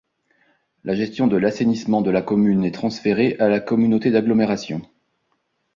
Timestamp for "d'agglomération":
4.09-4.81